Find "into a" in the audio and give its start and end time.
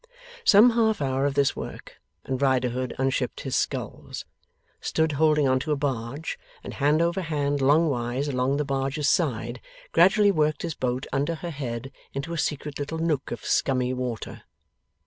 12.13-12.37